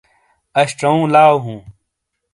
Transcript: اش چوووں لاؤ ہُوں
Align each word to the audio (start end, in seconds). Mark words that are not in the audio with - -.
اش 0.59 0.69
چوووں 0.79 1.07
لاؤ 1.13 1.35
ہُوں 1.43 1.59